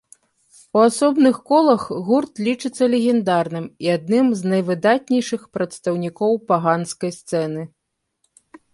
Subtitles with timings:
[0.77, 7.61] У асобных колах гурт лічыцца легендарным і адным з найвыдатнейшых прадстаўнікоў паганскай сцэны.